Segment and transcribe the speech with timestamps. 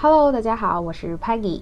[0.00, 1.60] Hello，大家好，我是 Peggy。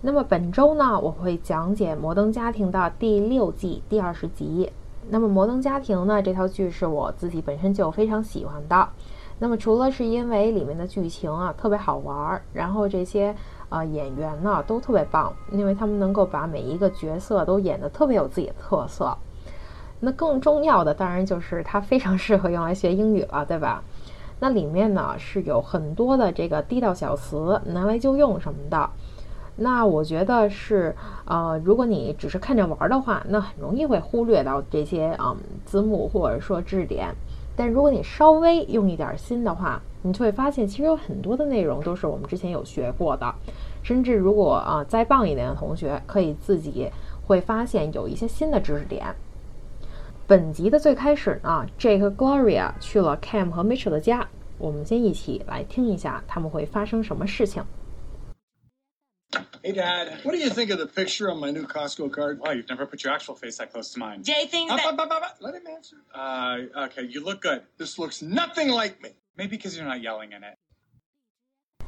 [0.00, 4.68] 那么本周呢，我会讲解《摩登家庭》的第六季第二十集。
[5.08, 8.88] 那么《摩登家庭》呢，这套剧是我自己本身就非常喜欢的。
[9.38, 13.32] 那么除了是因为里面的剧情啊特别好玩儿，然后这些
[13.68, 19.16] 呃演员呢都特别棒，因为他们能够把每一个角色都演得特别有自己的特色。
[20.00, 23.84] 那更重要的当然就是它非常适合用来学英语了，对吧？
[24.42, 28.90] 那里面呢是有很多的这个地道小词，拿来就用什么的。
[29.54, 37.14] 那我觉得是，呃，如果你只是看着玩的话，那很容易会忽略到这些嗯字幕或者说知识点。
[37.54, 43.32] 但如果你稍微用一点心的话，你就会发现其实有很多的内容都是我们之前有学过的。
[43.84, 46.90] 甚至如果啊再棒一点的同学，可以自己
[47.28, 49.06] 会发现有一些新的知识点。
[50.24, 54.26] 本集的最开始呢，Jake Gloria 去了 Cam 和 Mitchell 的家。
[54.62, 57.64] 我们先一起来听一下他们会发生什么事情。
[59.60, 60.22] Hey, Dad.
[60.22, 62.38] What do you think of the picture on my new Costco card?
[62.38, 64.22] Wow, you've never put your actual face that close to mine.
[64.22, 64.92] Jay thinks Up, that.
[64.92, 65.36] up, up, up, up.
[65.40, 65.96] Let him answer.
[66.14, 67.62] Uh, okay, you look good.
[67.76, 69.10] This looks nothing like me.
[69.36, 70.56] Maybe because you're not yelling in it.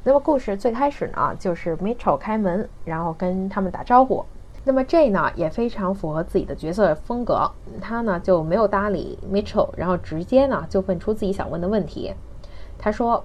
[0.02, 4.26] 那么故事最开始呢，就是 Mitchell 开门，然后跟他们打招呼。
[4.64, 7.48] 那么 J 呢也非常符合自己的角色风格，
[7.80, 12.14] 他呢就没有搭理 Mitchell，然后直接呢就问出自己想问的问题。
[12.78, 13.24] 他说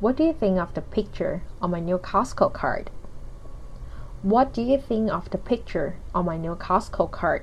[0.00, 2.86] ：“What do you think of the picture on my new Costco card?
[4.22, 7.42] What do you think of the picture on my new Costco card?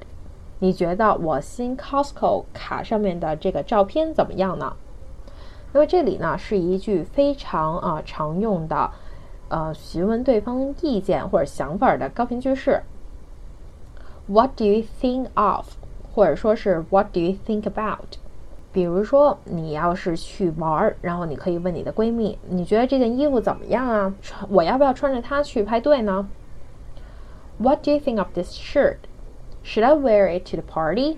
[0.59, 4.75] 你觉得我新 Costco 卡上面的这个照片怎么样呢？”
[5.73, 8.91] 那么这里呢是一句非常啊常用的，
[9.47, 12.83] 呃询问对方意见或者想法的高频句式。
[14.27, 15.75] What do you think of？
[16.13, 18.17] 或者说是 What do you think about？
[18.73, 24.13] 比如说你要是去玩儿，然后你可以问你的闺蜜，你觉得这件衣服怎么样啊？
[24.49, 26.27] 我要不要穿着它去派对呢
[27.57, 28.97] ？What do you think of this shirt?
[29.63, 31.17] Should I wear it to the party?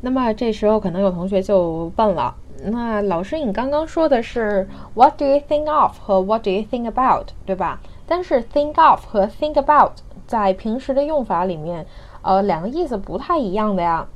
[0.00, 2.34] 那么这时候可能有同学就问了，
[2.64, 7.80] 那老师你刚刚说的是 What do you think of 和 What do you think about，对吧？
[8.06, 9.92] 但是 think of 和 think about
[10.26, 11.86] 在平时的用法里面，
[12.22, 14.06] 呃，两个意思不太一样的呀。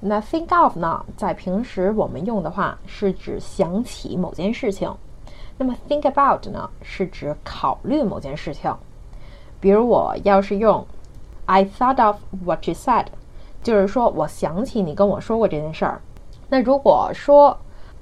[0.00, 4.94] 那 think of 呢，在平时我们用的话是指想起某件事情，
[5.56, 8.74] 那么 think about 呢，是指考虑某件事情。
[9.60, 10.86] 比如我要是用
[11.46, 13.06] I thought of what you said，
[13.62, 16.00] 就是说我想起你跟我说过这件事儿。
[16.50, 17.56] 那如果说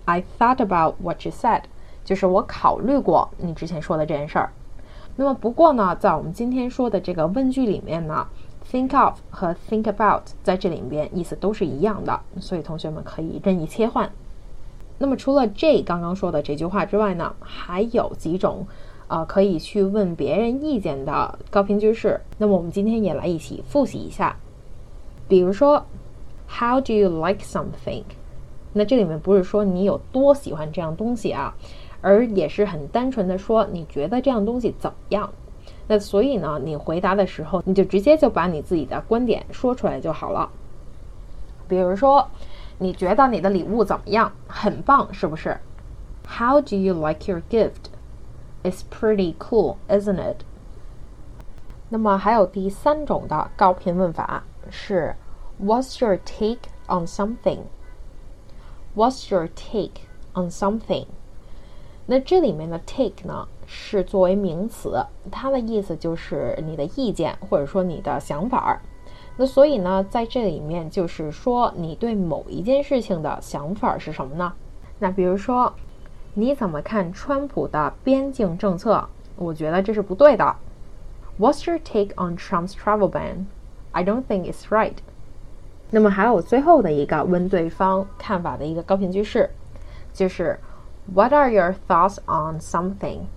[0.05, 1.63] I thought about what you said，
[2.05, 4.51] 就是我考虑过你之前说的这件事儿。
[5.15, 8.27] 那么不过呢，在我们今天说的这个问句里面呢
[8.71, 14.11] ，think of 和 think about 在这里面意思都是一样的，所以同学们可以任意切换。
[14.99, 18.67] 那么除了 J 刚刚说的这句话之外呢，还有几种
[19.09, 22.21] 呃可以去问别人意见的高频句式。
[22.39, 24.37] 那么我们今天也来一起复习一下。
[25.29, 25.85] 比如说
[26.49, 28.05] ，How do you like something？
[28.73, 31.55] 那这里面不是说你有多喜欢这样东西啊。
[32.05, 35.33] 而也是很单纯的说，你觉得这样东西怎么样？
[35.87, 40.49] 那所以呢，你回答的时候，你就直接就把你自己的观点说出来就好了。
[41.69, 42.29] 比如说，
[42.79, 44.33] 你觉得你的礼物怎么样？
[44.47, 45.59] 很棒，是不是
[46.27, 47.91] ？How do you like your gift?
[48.63, 50.45] It's pretty cool, isn't it?
[51.89, 55.15] 那么还有第三种的高频问法是
[55.61, 57.59] What's your take on something?
[58.95, 60.03] What's your take
[60.35, 61.07] on something?
[62.05, 68.81] 那这里面的 take 呢，是作为名词，它的意思就是你的意见或者说你的想法儿。
[69.37, 74.53] 那所以呢，在这里面就是说你对某一件事情的想法是什么呢？
[74.99, 75.73] 那比如说，
[76.35, 79.09] 你怎么看川普的边境政策？
[79.37, 80.57] 我觉得这是不对的。
[81.39, 83.47] What's your take on Trump's travel ban?
[83.93, 84.97] I don't think it's right.
[85.91, 89.49] 那么还有最后的一个问对方看法的一个高频句式，
[90.13, 90.59] 就是。
[91.14, 93.28] What are your thoughts on something?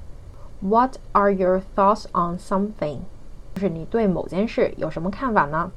[0.61, 3.01] What are your thoughts on something?
[3.55, 5.71] 就是你对某件事有什么看法呢？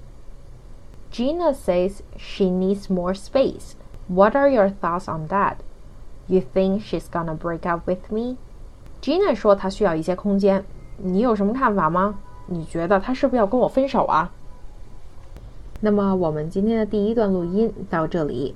[1.12, 3.74] Gina says she needs more space.
[4.08, 5.58] What are your thoughts on that?
[6.28, 8.38] You think she's gonna break up with me?
[9.02, 10.64] Gina 说她需要一些空间，
[10.98, 12.16] 你有什么看法吗？
[12.48, 14.32] 你觉得她是不是要跟我分手啊？
[15.82, 18.56] 那么我们今天的第一段录音到这里